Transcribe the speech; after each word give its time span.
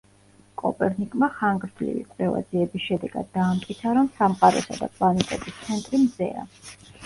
კოპერნიკმა 0.61 1.29
ხანგრძლივი 1.35 2.01
კვლევა-ძიების 2.15 2.85
შედეგად 2.87 3.31
დაამტკიცა, 3.37 3.95
რომ 4.01 4.11
სამყაროსა 4.19 4.81
და 4.83 4.93
პლანეტების 4.99 5.65
ცენტრი 5.71 6.05
მზეა. 6.11 6.51